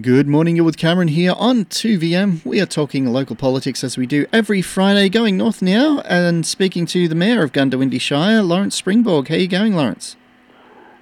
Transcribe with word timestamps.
Good 0.00 0.26
morning, 0.26 0.56
you're 0.56 0.64
with 0.64 0.76
Cameron 0.76 1.06
here 1.06 1.34
on 1.36 1.66
2VM. 1.66 2.44
We 2.44 2.60
are 2.60 2.66
talking 2.66 3.06
local 3.06 3.36
politics 3.36 3.84
as 3.84 3.96
we 3.96 4.06
do 4.06 4.26
every 4.32 4.60
Friday, 4.60 5.08
going 5.08 5.36
north 5.36 5.62
now 5.62 6.00
and 6.00 6.44
speaking 6.44 6.84
to 6.86 7.06
the 7.06 7.14
Mayor 7.14 7.44
of 7.44 7.52
Goondiwindi 7.52 8.00
Shire, 8.00 8.42
Lawrence 8.42 8.82
Springborg. 8.82 9.28
How 9.28 9.36
are 9.36 9.38
you 9.38 9.46
going, 9.46 9.76
Lawrence? 9.76 10.16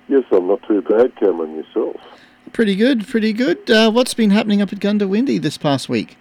Yes, 0.09 0.25
I'm 0.31 0.47
not 0.47 0.63
too 0.69 0.83
bad, 0.83 1.17
Cameron, 1.17 1.57
yourself. 1.57 1.97
Pretty 2.53 2.77
good, 2.77 3.09
pretty 3.09 3.33
good. 3.33 3.71
Uh, 3.71 3.91
what's 3.91 4.13
been 4.13 4.29
happening 4.29 4.61
up 4.61 4.75
at 4.75 4.81
Goondiwindi 4.81 5.41
this 5.41 5.57
past 5.57 5.89
week? 5.89 6.19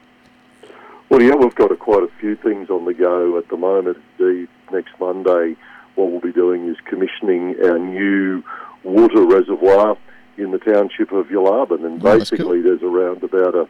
Well, 1.09 1.21
yeah, 1.21 1.35
we've 1.35 1.55
got 1.55 1.73
a, 1.73 1.75
quite 1.75 2.03
a 2.03 2.09
few 2.21 2.37
things 2.37 2.69
on 2.69 2.85
the 2.85 2.93
go 2.93 3.37
at 3.37 3.49
the 3.49 3.57
moment. 3.57 3.97
Indeed, 4.17 4.47
next 4.71 4.97
Monday, 4.97 5.57
what 5.95 6.09
we'll 6.09 6.21
be 6.21 6.31
doing 6.31 6.69
is 6.69 6.77
commissioning 6.85 7.57
our 7.65 7.77
new 7.77 8.41
water 8.85 9.25
reservoir 9.25 9.97
in 10.41 10.51
the 10.51 10.57
township 10.57 11.11
of 11.11 11.27
Yelarbon. 11.27 11.85
And 11.85 12.01
basically, 12.01 12.61
there's 12.61 12.81
around 12.81 13.23
about 13.23 13.55
a, 13.55 13.67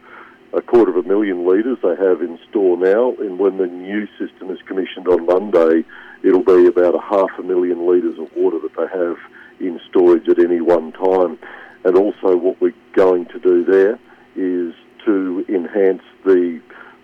a 0.52 0.62
quarter 0.62 0.96
of 0.96 1.04
a 1.04 1.08
million 1.08 1.46
litres 1.46 1.78
they 1.82 1.96
have 1.96 2.22
in 2.22 2.38
store 2.48 2.76
now. 2.76 3.14
And 3.20 3.38
when 3.38 3.58
the 3.58 3.66
new 3.66 4.06
system 4.18 4.50
is 4.50 4.58
commissioned 4.66 5.06
on 5.06 5.26
Monday, 5.26 5.84
it'll 6.22 6.44
be 6.44 6.66
about 6.66 6.94
a 6.94 7.00
half 7.00 7.30
a 7.38 7.42
million 7.42 7.86
litres 7.86 8.18
of 8.18 8.34
water 8.34 8.58
that 8.60 8.74
they 8.76 8.98
have 8.98 9.18
in 9.60 9.80
storage 9.88 10.28
at 10.28 10.38
any 10.38 10.60
one 10.60 10.92
time. 10.92 11.38
And 11.84 11.96
also, 11.96 12.36
what 12.36 12.60
we're 12.60 12.74
going 12.94 13.26
to 13.26 13.38
do 13.38 13.64
there 13.64 13.98
is 14.34 14.74
to 15.04 15.44
enhance 15.48 16.02
the 16.24 16.60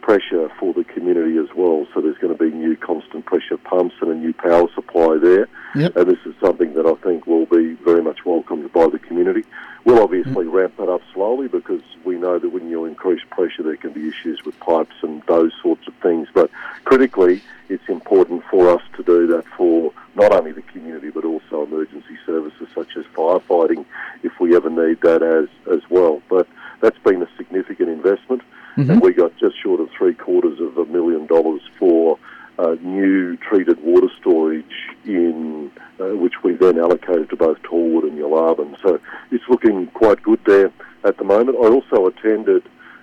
pressure 0.09 0.49
for 0.59 0.73
the 0.73 0.85
community 0.85 1.37
as 1.37 1.55
well. 1.55 1.87
So 1.93 2.01
there's 2.01 2.17
going 2.17 2.35
to 2.35 2.43
be 2.43 2.51
new 2.51 2.77
constant 2.77 3.27
pressure 3.27 3.59
pumps 3.59 3.95
and 4.01 4.11
a 4.11 4.15
new 4.15 4.33
power 4.33 4.67
supply 4.75 5.19
there. 5.21 5.47
Yep. 5.75 5.97
And 5.97 6.11
this 6.11 6.19
is 6.25 6.35
something 6.41 6.73
that 6.75 6.87
I 6.87 6.95
think 7.05 7.27
will 7.27 7.45
be 7.45 7.75
very 7.85 8.03
much 8.03 8.25
welcomed 8.25 8.73
by 8.73 8.89
the 8.89 8.99
community. 8.99 9.45
We'll 9.89 10.03
obviously 10.03 10.47
ramp 10.47 10.77
that 10.77 10.91
up 10.91 11.01
slowly 11.15 11.49
because 11.49 11.81
we 12.05 12.17
know 12.17 12.39
that 12.39 12.51
when 12.51 12.69
you 12.69 12.85
increase 12.85 13.23
pressure, 13.31 13.63
there 13.63 13.79
can 13.79 13.95
be 13.95 14.07
issues 14.07 14.45
with 14.45 14.61
pipes 14.61 14.97
and 15.01 15.23
those 15.23 15.51
sorts 15.63 15.89
of 15.89 15.95
things. 16.03 16.29
But 16.35 16.51
critically, 16.85 17.41
it's 17.71 17.89
important 17.89 18.45
for 18.51 18.69
us 18.69 18.83
to 18.99 19.03
do 19.03 19.27
that 19.29 19.47
for 19.57 19.95
not 20.15 20.33
only 20.33 20.53
the 20.53 20.61
community 20.61 21.09
but 21.09 21.25
also 21.25 21.65
emergency 21.65 22.19
services 22.27 22.69
such 22.75 22.99
as 22.99 23.07
firefighting 23.15 23.87
if 24.23 24.39
we 24.39 24.55
ever 24.55 24.69
need 24.69 25.01
that 25.01 25.23
as, 25.23 25.49
as 25.73 25.81
well. 25.89 26.21
But 26.29 26.47
that's 26.83 26.99
been 26.99 27.23
a 27.23 27.29
significant 27.39 27.89
investment 27.89 28.43
and 28.77 29.01
we 29.01 29.15
got 29.15 29.35
just 29.39 29.57
short 29.63 29.81
of 29.81 29.89
three 29.97 30.13
quarters 30.13 30.61
of 30.61 30.77
a 30.77 30.85
million 30.85 31.27
dollars 31.27 31.63
for 31.79 32.19
uh, 32.59 32.77
new 32.81 33.37
treated 33.37 33.83
water 33.83 34.09
storage 34.21 34.65
in 35.05 35.71
uh, 36.01 36.17
which 36.17 36.43
we 36.43 36.55
then 36.55 36.79
allocated 36.79 37.31
to 37.31 37.37
both 37.37 37.61
Talwood 37.63 38.03
and 38.03 38.19
Yelarbon. 38.19 38.81
So 38.83 39.01
it's 39.31 39.45
looking 39.49 39.87
quite 39.89 40.23
good 40.23 40.41
there 40.45 40.73
at 41.05 41.17
the 41.19 41.25
moment. 41.25 41.57
I 41.57 41.69
also 41.69 42.07
attended 42.39 42.63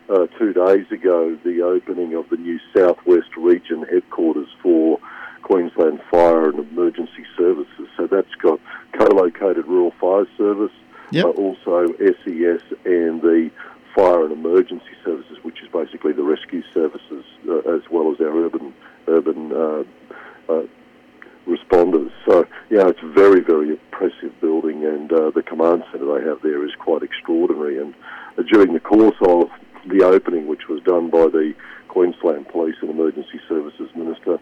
uh, 0.10 0.28
two 0.38 0.54
days 0.54 0.90
ago 0.92 1.38
the 1.44 1.62
opening 1.62 2.14
of 2.14 2.30
the 2.30 2.38
new 2.38 2.60
Southwest 2.76 3.36
Region 3.38 3.84
headquarters 3.92 4.48
for 4.62 5.00
Queensland 5.42 6.00
Fire 6.12 6.50
and 6.50 6.60
Emergency 6.60 7.26
Services. 7.38 7.88
So 7.98 8.08
that's 8.08 8.34
got 8.36 8.60
co-located 8.94 9.66
Rural 9.66 9.94
Fire 10.00 10.28
Service, 10.38 10.72
Yep. 11.12 11.26
also 11.38 11.94
SES 12.00 12.62
and 12.84 13.22
the 13.22 13.52
Fire 13.96 14.24
and 14.26 14.32
Emergency 14.32 14.96
Services, 15.04 15.38
which 15.44 15.62
is 15.62 15.70
basically 15.72 16.14
the 16.14 16.24
rescue 16.24 16.64
services 16.74 17.24
uh, 17.48 17.60
as 17.60 17.82
well 17.92 18.12
as 18.12 18.20
our 18.20 18.36
urban 18.36 18.74
urban 19.08 19.52
uh, 19.52 19.84
uh, 20.52 20.64
responders. 21.48 22.12
So 22.28 22.48
yeah, 22.72 22.88
it's 22.88 23.04
a 23.04 23.08
very 23.08 23.40
very 23.42 23.70
impressive 23.70 24.34
building, 24.42 24.84
and 24.84 25.12
uh, 25.14 25.30
the 25.30 25.44
command 25.44 25.84
centre 25.92 26.20
they 26.20 26.26
have 26.28 26.42
there 26.42 26.66
is 26.66 26.74
quite 26.76 27.04
extraordinary. 27.04 27.78
And 27.78 27.94
during 28.44 28.74
the 28.74 28.80
course 28.80 29.16
of 29.22 29.50
the 29.88 30.04
opening, 30.04 30.48
which 30.48 30.68
was 30.68 30.82
done 30.84 31.10
by 31.10 31.28
the 31.28 31.54
Queensland 31.88 32.48
Police 32.50 32.76
and 32.82 32.90
Emergency 32.90 33.40
Services 33.48 33.90
Minister 33.96 34.40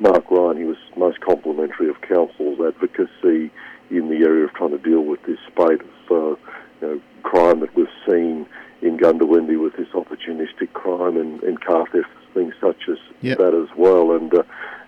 Mark 0.00 0.30
Ryan, 0.30 0.56
he 0.56 0.64
was 0.64 0.76
most 0.96 1.20
complimentary 1.20 1.88
of 1.88 2.00
council's 2.00 2.58
advocacy 2.60 3.50
in 3.90 4.08
the 4.08 4.24
area 4.26 4.44
of 4.44 4.52
trying 4.54 4.70
to 4.70 4.78
deal 4.78 5.02
with 5.02 5.22
this 5.22 5.38
spate 5.46 5.80
of 5.80 6.10
uh, 6.10 6.36
you 6.80 6.82
know, 6.82 7.00
crime 7.22 7.60
that 7.60 7.74
we've 7.76 7.86
seen 8.06 8.46
in 8.82 8.98
Goondiwindi 8.98 9.60
with 9.62 9.76
this 9.76 9.88
opportunistic 9.94 10.72
crime 10.72 11.16
and, 11.16 11.42
and 11.42 11.60
car 11.60 11.86
theft, 11.92 12.08
things 12.34 12.54
such 12.60 12.88
as 12.88 12.98
Yep. 13.22 13.38
that 13.38 13.54
as 13.54 13.74
well. 13.76 14.12
And 14.12 14.32
uh, 14.34 14.42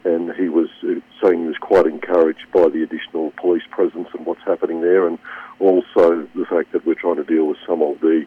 and 0.04 0.32
he 0.34 0.48
was 0.48 0.68
uh, 0.82 1.00
saying 1.22 1.40
he 1.40 1.46
was 1.46 1.56
quite 1.60 1.86
encouraged 1.86 2.46
by 2.52 2.68
the 2.68 2.82
additional 2.82 3.32
police 3.36 3.64
presence 3.70 4.08
and 4.16 4.26
what's 4.26 4.42
happening 4.44 4.80
there, 4.80 5.06
and 5.06 5.18
also 5.58 6.28
the 6.34 6.46
fact 6.48 6.72
that 6.72 6.86
we're 6.86 6.94
trying 6.94 7.16
to 7.16 7.24
deal 7.24 7.46
with 7.46 7.58
some 7.66 7.82
of 7.82 8.00
the 8.00 8.24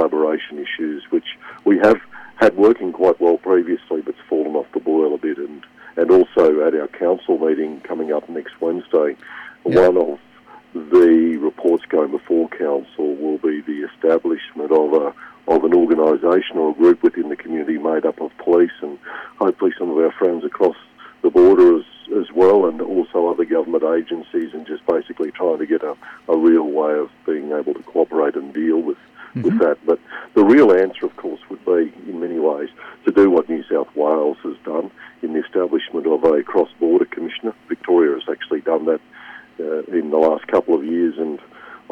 collaboration 0.00 0.58
issues, 0.58 1.02
which 1.10 1.36
we 1.64 1.78
have 1.78 2.00
had 2.36 2.56
working 2.56 2.92
quite 2.92 3.20
well 3.20 3.36
previously, 3.36 4.00
but's 4.00 4.18
fallen 4.28 4.56
off 4.56 4.66
the 4.72 4.80
boil 4.80 5.14
a 5.14 5.18
bit. 5.18 5.36
And 5.38 5.64
and 5.96 6.10
also 6.10 6.66
at 6.66 6.74
our 6.74 6.88
council 6.88 7.36
meeting 7.38 7.80
coming 7.80 8.12
up 8.12 8.28
next 8.28 8.58
Wednesday, 8.60 9.16
one 9.64 9.96
of 9.98 10.18
the 10.72 11.36
reports 11.40 11.84
going 11.86 12.12
before 12.12 12.48
council 12.48 13.16
will 13.16 13.38
be 13.38 13.60
the 13.60 13.88
establishment 13.92 14.70
of 14.70 14.92
a 14.94 15.14
of 15.48 15.64
an 15.64 15.74
organisation 15.74 16.56
or 16.56 16.70
a 16.70 16.74
group 16.74 17.02
within 17.02 17.28
the 17.28 17.36
community 17.36 17.76
made 17.76 18.06
up 18.06 18.20
of 18.20 18.30
police 18.38 18.70
and 18.82 18.98
hopefully 19.38 19.72
some 19.78 19.90
of 19.90 19.98
our 19.98 20.12
friends 20.12 20.44
across 20.44 20.76
the 21.22 21.30
border 21.30 21.76
as, 21.78 21.84
as 22.16 22.30
well 22.32 22.66
and 22.66 22.80
also 22.80 23.26
other 23.26 23.44
government 23.44 23.82
agencies 23.82 24.54
and 24.54 24.64
just 24.66 24.86
basically 24.86 25.32
trying 25.32 25.58
to 25.58 25.66
get 25.66 25.82
a, 25.82 25.96
a 26.28 26.36
real 26.36 26.62
way 26.64 26.94
of 26.94 27.10
being 27.26 27.50
able 27.50 27.74
to 27.74 27.82
cooperate 27.82 28.36
and 28.36 28.54
deal 28.54 28.80
with, 28.80 28.98
Mm-hmm. 29.30 29.42
with 29.42 29.58
that. 29.60 29.78
But 29.86 30.00
the 30.34 30.42
real 30.42 30.72
answer, 30.72 31.06
of 31.06 31.16
course, 31.16 31.40
would 31.48 31.64
be 31.64 31.92
in 32.10 32.18
many 32.18 32.40
ways 32.40 32.68
to 33.04 33.12
do 33.12 33.30
what 33.30 33.48
New 33.48 33.62
South 33.70 33.94
Wales 33.94 34.38
has 34.42 34.56
done 34.64 34.90
in 35.22 35.34
the 35.34 35.44
establishment 35.44 36.06
of 36.08 36.24
a 36.24 36.42
cross-border 36.42 37.04
commissioner. 37.04 37.54
Victoria 37.68 38.14
has 38.14 38.24
actually 38.28 38.60
done 38.60 38.86
that 38.86 39.00
uh, 39.60 39.82
in 39.96 40.10
the 40.10 40.16
last 40.16 40.48
couple 40.48 40.74
of 40.74 40.84
years, 40.84 41.14
and 41.16 41.38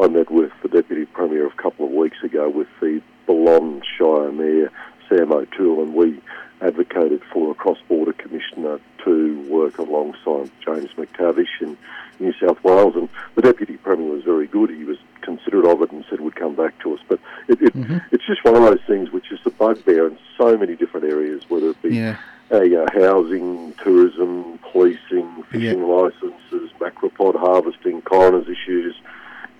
I 0.02 0.08
met 0.08 0.32
with 0.32 0.50
the 0.62 0.68
Deputy 0.68 1.06
Premier 1.06 1.46
a 1.46 1.62
couple 1.62 1.86
of 1.86 1.92
weeks 1.92 2.20
ago 2.24 2.48
with 2.48 2.68
the 2.80 3.00
Balonne 3.28 3.82
Shire 3.96 4.32
Mayor 4.32 4.72
Sam 5.08 5.32
O'Toole, 5.32 5.82
and 5.82 5.94
we 5.94 6.20
advocated 6.60 7.22
for 7.32 7.52
a 7.52 7.54
cross-border 7.54 8.14
commissioner 8.14 8.80
to 9.04 9.48
work 9.48 9.78
alongside 9.78 10.50
James 10.64 10.90
McTavish 10.96 11.60
in 11.60 11.76
New 12.18 12.32
South 12.32 12.62
Wales, 12.64 12.96
and 12.96 13.08
the 13.36 13.42
Deputy 13.42 13.76
Premier 13.76 14.10
was 14.10 14.24
very 14.24 14.48
good. 14.48 14.70
He 14.70 14.82
was 14.84 14.98
considerate 15.22 15.66
of 15.66 15.82
it 15.82 15.92
and 15.92 16.04
said 16.08 16.20
would 16.20 16.34
come 16.36 16.54
back 16.54 16.78
to 16.80 16.94
us. 16.94 17.00
But 17.08 17.20
it, 17.48 17.60
it, 17.62 17.72
it's 18.12 18.26
just 18.26 18.44
one 18.44 18.56
of 18.56 18.62
those 18.62 18.80
things 18.86 19.10
which 19.10 19.30
is 19.30 19.38
a 19.44 19.47
bugbear 19.58 20.06
in 20.06 20.18
so 20.36 20.56
many 20.56 20.76
different 20.76 21.06
areas, 21.06 21.42
whether 21.48 21.70
it 21.70 21.82
be 21.82 21.96
Yeah. 21.96 22.16
uh, 22.52 22.62
yeah, 22.62 22.86
housing, 22.94 23.74
tourism, 23.82 24.58
policing, 24.70 25.42
fishing 25.50 25.80
Yeah. 25.80 25.84
licenses, 25.84 26.70
macropod 26.80 27.36
harvesting, 27.36 28.02
coroner's 28.02 28.48
issues. 28.48 28.94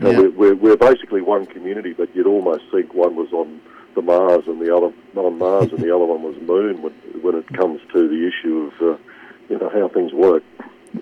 You 0.00 0.04
know, 0.06 0.10
Yeah. 0.10 0.18
we're, 0.20 0.30
we're, 0.30 0.54
we're 0.54 0.76
basically 0.76 1.20
one 1.22 1.46
community, 1.46 1.92
but 1.92 2.14
you'd 2.14 2.26
almost 2.26 2.62
think 2.72 2.94
one 2.94 3.16
was 3.16 3.32
on 3.32 3.60
the 3.94 4.02
Mars 4.02 4.44
and 4.46 4.60
the 4.60 4.74
other 4.74 4.92
on 5.16 5.38
Mars 5.38 5.72
and 5.72 5.80
the 5.82 5.92
other 5.94 6.04
one 6.04 6.22
was 6.22 6.36
Moon 6.40 6.80
when, 6.82 6.92
when 7.20 7.34
it 7.34 7.46
comes 7.54 7.80
to 7.92 8.08
the 8.08 8.28
issue 8.28 8.70
of 8.70 8.82
uh, 8.94 8.96
you 9.48 9.58
know 9.58 9.68
how 9.70 9.88
things 9.88 10.12
work. 10.12 10.44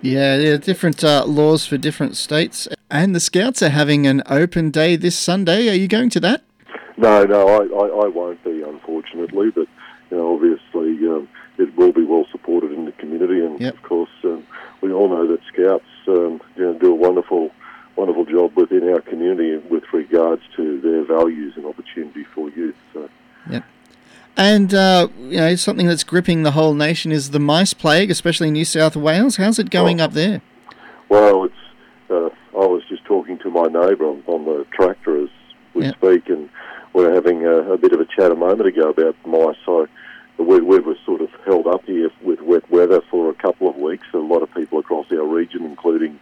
Yeah, 0.01 0.37
there 0.37 0.53
are 0.55 0.57
different 0.57 1.03
uh, 1.03 1.23
laws 1.25 1.65
for 1.65 1.77
different 1.77 2.17
states. 2.17 2.67
And 2.89 3.13
the 3.15 3.19
Scouts 3.19 3.61
are 3.61 3.69
having 3.69 4.07
an 4.07 4.23
open 4.27 4.71
day 4.71 4.95
this 4.95 5.17
Sunday. 5.17 5.69
Are 5.69 5.73
you 5.75 5.87
going 5.87 6.09
to 6.11 6.19
that? 6.21 6.41
No, 6.97 7.23
no, 7.25 7.47
I, 7.47 7.61
I, 7.65 8.05
I 8.05 8.07
won't 8.07 8.43
be, 8.43 8.56
but 9.45 9.67
you 10.11 10.17
know, 10.17 10.33
obviously 10.35 11.07
um, 11.07 11.27
it 11.57 11.75
will 11.77 11.91
be 11.91 12.03
well 12.03 12.25
supported 12.31 12.71
in 12.71 12.85
the 12.85 12.91
community, 12.93 13.43
and 13.45 13.59
Yep. 13.59 13.73
of 13.75 13.81
course, 13.83 14.09
um, 14.23 14.43
we 14.81 14.91
all 14.91 15.09
know 15.09 15.27
that 15.27 15.39
Scouts 15.51 15.85
um, 16.07 16.41
you 16.55 16.63
know, 16.63 16.73
do 16.73 16.91
a 16.91 16.95
wonderful, 16.95 17.51
wonderful 17.95 18.25
job 18.25 18.55
within 18.55 18.87
our 18.89 19.01
community 19.01 19.57
with 19.69 19.83
regards 19.93 20.41
to 20.55 20.79
their 20.81 21.03
values 21.03 21.53
and 21.55 21.65
opportunity 21.65 22.23
for 22.23 22.49
youth. 22.49 22.75
So. 22.93 23.09
And, 24.39 24.71
uh, 24.71 25.07
you 25.19 25.37
know, 25.37 25.55
something 25.55 25.87
that's 25.87 26.03
gripping 26.03 26.43
the 26.43 26.51
whole 26.51 26.75
nation 26.75 27.11
is 27.11 27.31
the 27.31 27.39
mice 27.39 27.73
plague, 27.73 28.11
especially 28.11 28.49
in 28.49 28.53
New 28.53 28.65
South 28.65 28.95
Wales. 28.95 29.37
How's 29.37 29.57
it 29.57 29.71
going 29.71 29.99
Oh. 29.99 30.05
up 30.05 30.13
there? 30.13 30.41
Well, 31.09 31.45
it's. 31.45 31.53
Uh, 32.09 32.29
I 32.55 32.65
was 32.65 32.83
just 32.87 33.03
talking 33.05 33.39
to 33.39 33.49
my 33.49 33.63
neighbour 33.63 34.05
on, 34.05 34.21
on 34.27 34.45
the 34.45 34.63
tractor 34.71 35.23
as 35.23 35.29
we 35.73 35.85
Yeah. 35.85 35.91
speak, 35.93 36.29
and 36.29 36.49
we're 36.93 37.13
having 37.13 37.45
a, 37.45 37.73
a 37.73 37.77
bit 37.77 37.93
of 37.93 37.99
a 37.99 38.05
chat 38.05 38.31
a 38.31 38.35
moment 38.35 38.67
ago 38.67 38.89
about 38.89 39.15
mice. 39.25 39.55
So 39.65 39.87
we, 40.37 40.59
we 40.61 40.79
were 40.79 40.95
sort 41.05 41.21
of 41.21 41.29
held 41.45 41.67
up 41.67 41.83
here 41.85 42.09
with 42.21 42.41
wet 42.41 42.69
weather 42.69 43.01
for 43.09 43.29
a 43.29 43.33
couple 43.33 43.69
of 43.69 43.75
weeks. 43.75 44.05
A 44.13 44.17
lot 44.17 44.43
of 44.43 44.53
people 44.53 44.79
across 44.79 45.05
our 45.11 45.25
region, 45.25 45.65
including 45.65 46.19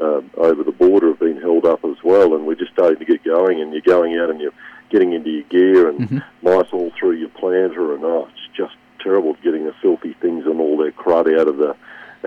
um, 0.00 0.30
over 0.36 0.62
the 0.62 0.72
border, 0.72 1.08
have 1.08 1.18
been 1.18 1.40
held 1.40 1.64
up 1.66 1.84
as 1.84 1.96
well. 2.04 2.34
And 2.34 2.46
we're 2.46 2.54
just 2.54 2.72
starting 2.72 2.98
to 2.98 3.04
get 3.04 3.24
going, 3.24 3.60
and 3.60 3.72
you're 3.72 3.82
going 3.82 4.16
out 4.18 4.30
and 4.30 4.40
you're 4.40 4.52
getting 4.90 5.12
into 5.12 5.30
your 5.30 5.42
gear, 5.44 5.88
and 5.88 6.00
Mhm. 6.08 6.22
mice 6.42 6.72
all 6.72 6.90
through 6.98 7.12
your 7.12 7.28
planter, 7.30 7.94
and 7.94 8.04
oh, 8.04 8.28
it's 8.30 8.56
just 8.56 8.74
terrible 9.02 9.36
getting 9.44 9.64
the 9.64 9.74
filthy 9.82 10.14
things 10.20 10.46
and 10.46 10.60
all 10.60 10.76
their 10.76 10.92
crud 10.92 11.38
out 11.38 11.46
of 11.48 11.58
the 11.58 11.74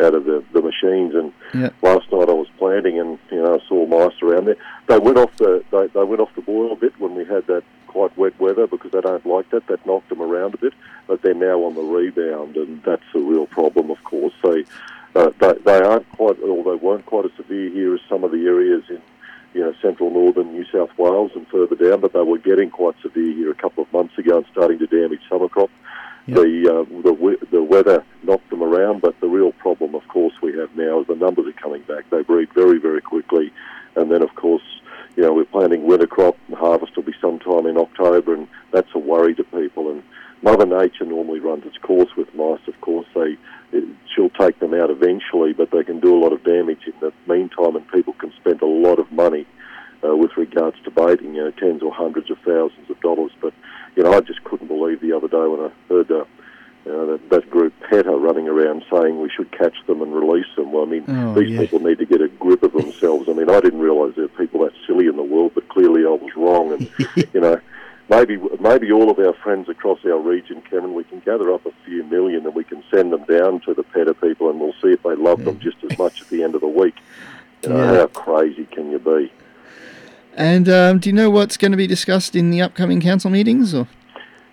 out 0.01 0.13
of 0.15 0.23
the, 0.25 0.41
the 0.53 0.61
machines. 0.61 1.13
And 1.15 1.33
Yeah. 1.53 1.69
last 1.81 2.09
night 2.11 2.29
I 2.29 2.33
was 2.33 2.47
planting, 2.59 2.99
and 2.99 3.17
you 3.31 3.41
know 3.41 3.55
I 3.55 3.67
saw 3.67 3.85
mice 3.87 4.13
around 4.21 4.45
there. 4.45 4.57
They 4.87 4.99
went 4.99 5.17
off 5.17 5.35
the 5.37 5.63
they, 5.71 5.87
they 5.87 6.03
went 6.03 6.21
off 6.21 6.33
the 6.35 6.41
boil 6.41 6.71
a 6.73 6.75
bit 6.75 6.93
when 6.99 7.15
we 7.15 7.25
had 7.25 7.47
that 7.47 7.63
quite 7.91 8.17
wet 8.17 8.39
weather 8.39 8.67
because 8.67 8.91
they 8.91 9.01
don't 9.01 9.25
like 9.25 9.49
that. 9.49 9.67
That 9.67 9.85
knocked 9.85 10.09
them 10.09 10.21
around 10.21 10.53
a 10.53 10.57
bit, 10.57 10.73
but 11.07 11.21
they're 11.21 11.33
now 11.33 11.63
on 11.63 11.75
the 11.75 11.81
rebound, 11.81 12.55
and 12.55 12.81
that's 12.83 13.03
a 13.13 13.19
real 13.19 13.47
problem, 13.47 13.91
of 13.91 14.01
course. 14.03 14.33
They, 14.41 14.63
uh, 15.15 15.31
they, 15.39 15.53
they 15.65 15.79
aren't 15.81 16.09
quite, 16.11 16.39
or 16.39 16.63
they 16.63 16.83
weren't 16.83 17.05
quite 17.05 17.25
as 17.25 17.31
severe 17.35 17.69
here 17.69 17.93
as 17.93 18.01
some 18.07 18.23
of 18.23 18.31
the 18.31 18.45
areas 18.45 18.83
in 18.89 19.01
you 19.53 19.61
know, 19.61 19.73
central 19.81 20.09
northern 20.09 20.53
New 20.53 20.65
South 20.71 20.97
Wales 20.97 21.31
and 21.35 21.45
further 21.49 21.75
down, 21.75 21.99
but 21.99 22.13
they 22.13 22.21
were 22.21 22.37
getting 22.37 22.69
quite 22.69 22.95
severe 23.01 23.33
here 23.33 23.51
a 23.51 23.55
couple 23.55 23.83
of 23.83 23.91
months 23.91 24.17
ago 24.17 24.37
and 24.37 24.45
starting 24.51 24.79
to 24.79 24.87
damage 24.87 25.21
summer 25.29 25.49
crop. 25.49 25.69
Yep. 26.27 26.37
The, 26.37 26.69
uh, 26.69 27.01
the 27.01 27.47
the 27.51 27.63
weather 27.63 28.05
knocked 28.23 28.49
them 28.51 28.61
around, 28.61 29.01
but 29.01 29.19
the 29.19 29.27
real 29.27 29.51
problem, 29.53 29.95
of 29.95 30.07
course, 30.07 30.33
we 30.41 30.55
have 30.57 30.73
now 30.77 31.01
is 31.01 31.07
the 31.07 31.15
numbers 31.15 31.47
are 31.47 31.61
coming 31.61 31.81
back. 31.81 32.09
They 32.09 32.21
breed 32.21 32.53
very, 32.53 32.79
very 32.79 33.01
quickly, 33.01 33.51
and 33.95 34.11
then, 34.11 34.21
of 34.21 34.33
course, 34.35 34.61
you 35.15 35.23
know, 35.23 35.33
we're 35.33 35.45
planting 35.45 35.85
winter 35.85 36.07
crop, 36.07 36.37
and 36.47 36.55
harvest 36.55 36.95
will 36.95 37.03
be 37.03 37.13
sometime 37.19 37.65
in 37.65 37.77
October, 37.77 38.33
and 38.33 38.47
that's 38.71 38.89
a 38.95 38.99
worry 38.99 39.35
to 39.35 39.43
people. 39.43 39.89
And 39.91 40.03
Mother 40.41 40.65
Nature 40.65 41.05
normally 41.05 41.39
runs 41.39 41.65
its 41.65 41.77
course 41.77 42.09
with 42.15 42.33
mice. 42.33 42.61
Of 42.67 42.79
course, 42.81 43.07
they 43.13 43.37
it, 43.71 43.83
she'll 44.13 44.29
take 44.29 44.59
them 44.59 44.73
out 44.73 44.89
eventually, 44.89 45.53
but 45.53 45.71
they 45.71 45.83
can 45.83 45.99
do 45.99 46.15
a 46.15 46.21
lot 46.21 46.33
of 46.33 46.43
damage 46.43 46.81
in 46.85 46.93
the 46.99 47.13
meantime, 47.27 47.75
and 47.75 47.87
people 47.91 48.13
can 48.13 48.31
spend 48.39 48.61
a 48.61 48.65
lot 48.65 48.99
of 48.99 49.11
money 49.11 49.45
uh, 50.03 50.15
with 50.15 50.35
regards 50.37 50.77
to 50.83 50.91
baiting, 50.91 51.35
you 51.35 51.43
know, 51.43 51.51
tens 51.51 51.83
or 51.83 51.93
hundreds 51.93 52.31
of 52.31 52.37
thousands 52.39 52.89
of 52.89 52.99
dollars. 53.01 53.31
But 53.41 53.53
you 53.95 54.03
know, 54.03 54.13
I 54.13 54.21
just 54.21 54.43
couldn't 54.43 54.67
believe 54.67 55.01
the 55.01 55.13
other 55.13 55.27
day 55.27 55.45
when 55.45 55.59
I 55.59 55.71
heard. 55.89 56.11
Uh, 56.11 56.25
you 56.85 56.91
know, 56.91 57.05
that, 57.11 57.29
that 57.29 57.49
group 57.51 57.73
PETA 57.89 58.09
saying 58.89 59.21
we 59.21 59.29
should 59.29 59.51
catch 59.51 59.75
them 59.87 60.01
and 60.01 60.13
release 60.13 60.47
them. 60.55 60.71
Well, 60.71 60.83
I 60.83 60.87
mean, 60.87 61.05
oh, 61.07 61.33
these 61.33 61.51
yeah. 61.51 61.59
people 61.59 61.79
need 61.79 61.99
to 61.99 62.05
get 62.05 62.21
a 62.21 62.27
grip 62.27 62.63
of 62.63 62.73
themselves. 62.73 63.27
I 63.29 63.33
mean, 63.33 63.49
I 63.49 63.59
didn't 63.59 63.79
realise 63.79 64.15
there 64.15 64.25
are 64.25 64.29
people 64.29 64.61
that 64.61 64.73
silly 64.87 65.07
in 65.07 65.15
the 65.15 65.23
world, 65.23 65.51
but 65.55 65.67
clearly 65.69 66.01
I 66.01 66.09
was 66.09 66.35
wrong. 66.35 66.73
And 66.73 66.91
you 67.33 67.39
know, 67.39 67.59
maybe 68.09 68.37
maybe 68.59 68.91
all 68.91 69.09
of 69.09 69.19
our 69.19 69.33
friends 69.33 69.69
across 69.69 69.99
our 70.05 70.19
region, 70.19 70.61
Kevin, 70.69 70.93
we 70.93 71.03
can 71.03 71.19
gather 71.19 71.51
up 71.51 71.65
a 71.65 71.71
few 71.85 72.03
million 72.03 72.45
and 72.45 72.55
we 72.55 72.63
can 72.63 72.83
send 72.91 73.13
them 73.13 73.23
down 73.25 73.61
to 73.61 73.73
the 73.73 73.83
PETA 73.83 74.13
people, 74.15 74.49
and 74.49 74.59
we'll 74.59 74.73
see 74.73 74.89
if 74.89 75.03
they 75.03 75.15
love 75.15 75.39
yeah. 75.39 75.45
them 75.45 75.59
just 75.59 75.77
as 75.89 75.97
much 75.97 76.21
at 76.21 76.29
the 76.29 76.43
end 76.43 76.55
of 76.55 76.61
the 76.61 76.67
week. 76.67 76.95
You 77.63 77.69
know, 77.69 77.77
yeah. 77.77 77.99
how 77.99 78.07
crazy 78.07 78.65
can 78.65 78.91
you 78.91 78.99
be? 78.99 79.31
And 80.35 80.69
um, 80.69 80.99
do 80.99 81.09
you 81.09 81.13
know 81.13 81.29
what's 81.29 81.57
going 81.57 81.71
to 81.71 81.77
be 81.77 81.87
discussed 81.87 82.35
in 82.35 82.51
the 82.51 82.61
upcoming 82.61 83.01
council 83.01 83.29
meetings? 83.29 83.73
Or 83.73 83.87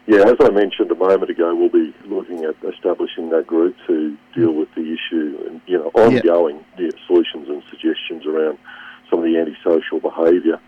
yeah, 0.07 0.23
as 0.23 0.37
I 0.41 0.51
mentioned 0.51 0.91
a 0.91 0.95
moment 0.95 1.31
ago, 1.31 1.55
we'll 1.55 1.69
be 1.69 1.95
looking 2.07 2.45
at 2.45 2.57
establishing 2.65 3.31
that 3.31 3.47
group 3.47 3.77
to 3.87 4.17
deal 4.35 4.53
with 4.53 4.75
the 4.75 4.93
issue 4.93 5.39
and 5.47 5.61
you 5.67 5.79
know 5.79 5.88
ongoing 5.99 6.65
yeah. 6.79 6.91
solutions 7.07 7.49
and 7.49 7.63
suggestions 7.71 8.27
around 8.27 8.59
some 9.11 9.21
of 9.21 9.25
the 9.25 9.39
antisocial 9.39 10.01
behaviour. 10.01 10.61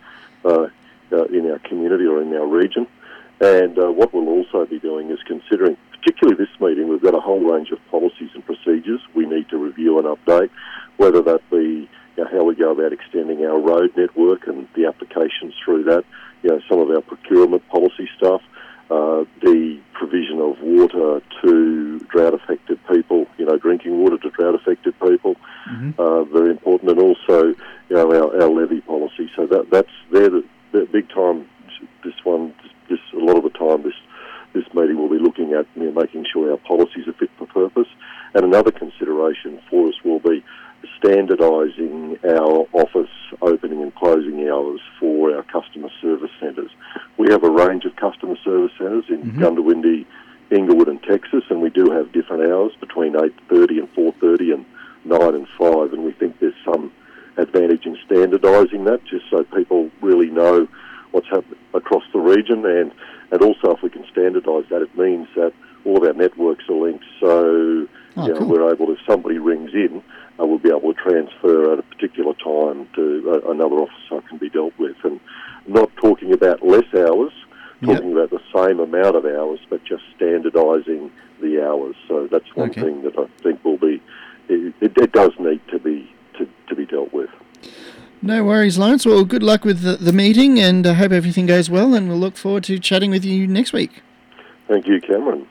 Uh, 0.45 0.69
uh, 1.13 1.25
in 1.25 1.51
our 1.51 1.59
community 1.61 2.07
or 2.07 2.23
in 2.23 2.33
our 2.35 2.47
region. 2.47 2.87
And 3.41 3.79
uh, 3.79 3.91
what 3.91 4.13
we'll 4.13 4.29
also 4.29 4.67
be 4.67 4.79
doing 4.79 5.11
is 5.11 5.19
considering, 5.27 5.77
particularly 5.91 6.37
this 6.37 6.61
meeting, 6.61 6.89
we've 6.89 7.03
got 7.03 7.15
a 7.15 7.21
whole 7.21 7.41
range 7.41 7.71
of 7.71 7.79
policies 7.91 8.31
and 8.35 8.45
procedures 8.45 9.01
we 9.15 9.27
need 9.27 9.49
to 9.49 9.59
review 9.59 9.99
and 9.99 10.07
update, 10.07 10.51
whether 10.99 11.23
that 11.23 11.49
be 11.51 11.89
you 12.17 12.25
know, 12.25 12.29
how 12.31 12.45
we 12.45 12.55
go 12.55 12.73
about 12.73 12.93
extending 12.93 13.45
our 13.45 13.59
road 13.59 13.93
network 13.97 14.47
and 14.47 14.69
the 14.75 14.87
applications 14.87 15.55
through 15.65 15.85
that, 15.85 16.05
you 16.43 16.51
know, 16.51 16.61
some 16.69 16.79
of 16.79 16.91
our 16.91 17.01
procurement 17.01 17.67
policy 17.69 18.09
stuff, 18.17 18.43
uh, 18.91 19.25
the 19.41 19.81
provision 19.95 20.41
of 20.41 20.61
water 20.61 21.23
to 21.43 21.99
drought-affected 22.11 22.79
people, 22.89 23.27
you 23.39 23.47
know, 23.47 23.57
drinking 23.57 23.99
water 23.99 24.19
to 24.19 24.31
drought-affected 24.31 24.99
people, 25.01 25.37
mm-hmm. 25.71 25.99
uh, 25.99 26.25
very 26.25 26.51
important, 26.51 26.91
and 26.91 27.01
also, 27.01 27.49
you 27.89 27.97
know, 27.97 28.13
our, 28.13 28.43
our 28.43 28.51
levy 28.51 28.81
policy. 28.81 29.31
So 29.35 29.47
that 29.47 29.71
that's 29.71 29.91
they're 30.11 30.43
the 30.73 30.87
big 30.93 31.09
time. 31.09 31.49
This 32.05 32.15
one, 32.25 32.55
this 32.89 32.99
a 33.15 33.19
lot 33.19 33.37
of 33.37 33.45
the 33.45 33.51
time, 33.51 33.83
this 33.83 33.95
this 34.53 34.65
meeting 34.75 34.99
will 34.99 35.09
be 35.09 35.19
looking 35.19 35.53
at 35.53 35.67
you 35.77 35.85
know, 35.85 36.01
making 36.01 36.27
sure 36.33 36.51
our 36.51 36.57
policies 36.59 37.07
are 37.07 37.13
fit 37.13 37.31
for 37.39 37.47
purpose. 37.47 37.89
And 38.35 38.45
another 38.45 38.71
consideration 38.71 39.61
for 39.69 39.89
us 39.89 39.95
will 40.05 40.21
be 40.21 40.45
standardising 41.03 42.23
our 42.25 42.67
office 42.73 43.11
opening 43.43 43.83
and 43.83 43.95
closing 43.95 44.49
hours 44.49 44.81
for 44.99 45.35
our 45.35 45.43
customer 45.45 45.89
service 46.01 46.31
centres. 46.39 46.71
We 47.19 47.31
have 47.31 47.45
a 47.45 47.51
range 47.51 47.85
of 47.85 47.97
customer 47.97 48.37
service 48.45 48.73
centres 48.79 49.05
in 49.09 49.23
mm-hmm. 49.23 49.43
Goondiwindi, 49.43 50.07
Inglewood 50.51 50.89
and 50.89 51.03
Texas, 51.03 51.45
and 51.51 51.61
we 51.61 51.71
do 51.71 51.91
have 51.91 52.13
different 52.13 52.51
hours 52.51 52.73
between 52.81 53.13
8.30 53.13 53.81
and 53.81 53.95
4.30 53.95 54.55
and 54.55 54.67
9 55.05 55.35
and 55.35 55.47
5, 55.59 55.93
and 55.93 56.05
we 56.05 56.13
think 56.13 56.39
there's 56.41 56.55
some 56.65 56.93
advantage 57.37 57.87
in 57.87 57.97
standardising 58.09 58.85
that, 58.85 59.01
just 59.05 59.25
so 59.31 59.45
people 59.45 59.91
really 60.03 60.31
know 60.31 60.69
what's 61.13 61.29
happening 61.29 61.59
across 61.75 62.03
the 62.13 62.19
region. 62.19 62.65
And, 62.67 62.93
and 63.31 63.43
also, 63.43 63.73
if 63.73 63.83
we 63.83 63.91
can 63.91 64.05
standardise 64.05 64.69
that, 64.69 64.83
it 64.83 64.97
means 64.97 65.29
that 65.37 65.53
all 65.85 65.97
of 65.97 66.03
our 66.03 66.13
networks 66.13 66.65
are 66.69 66.75
linked. 66.75 67.05
So 67.21 67.89
oh, 68.17 68.27
you 68.27 68.33
know, 68.33 68.39
cool. 68.41 68.49
we're 68.49 68.73
able, 68.73 68.91
if 68.91 68.99
somebody 69.07 69.39
rings 69.39 69.71
in, 69.75 70.03
uh, 70.39 70.47
we'll 70.47 70.59
be 70.59 70.71
able 70.71 70.95
to 70.95 71.01
transfer 71.01 71.73
at 71.73 71.79
a 71.79 71.83
particular 71.83 72.35
time 72.35 72.89
to 72.95 73.43
uh, 73.45 73.51
another 73.51 73.77
officer 73.77 74.27
can 74.29 74.39
be 74.39 74.49
dealt 74.49 74.73
with. 74.79 74.97
And 75.05 75.21
not 75.67 75.91
talking 75.97 76.33
about 76.33 76.67
less 76.67 76.87
hours, 76.95 77.33
talking 77.83 78.17
yep. 78.17 78.29
about 78.29 78.31
the 78.31 78.41
same 78.55 78.81
amount 78.81 79.17
of 79.17 79.25
hours, 79.25 79.61
but 79.69 79.85
just 79.85 80.03
standardising 80.19 81.11
the 81.41 81.65
hours. 81.65 81.97
So 82.09 82.27
that's 82.27 82.55
one 82.55 82.71
okay. 82.71 82.81
thing 82.81 83.03
that 83.03 83.19
I 83.19 83.27
think 83.43 83.65
will 83.65 83.79
be, 83.79 84.03
it, 84.49 84.75
it, 84.81 84.93
it 84.97 85.13
does 85.13 85.33
need 85.39 85.61
to 85.69 85.79
be 85.79 86.11
to, 86.39 86.49
to 86.69 86.75
be 86.75 86.87
dealt 86.87 87.13
with. 87.13 87.31
No 88.23 88.45
worries, 88.45 88.77
Lawrence. 88.77 89.07
Well, 89.07 89.25
good 89.25 89.43
luck 89.43 89.65
with 89.65 89.81
the, 89.81 89.97
the 89.97 90.13
meeting 90.13 90.59
and 90.59 90.87
I 90.87 90.93
hope 90.95 91.11
everything 91.13 91.47
goes 91.47 91.71
well. 91.71 91.95
And 91.95 92.09
we'll 92.09 92.19
look 92.19 92.37
forward 92.37 92.65
to 92.65 92.79
chatting 92.79 93.11
with 93.11 93.25
you 93.25 93.47
next 93.47 93.73
week. 93.73 94.03
Thank 94.69 94.87
you, 94.87 95.01
Cameron, 95.01 95.49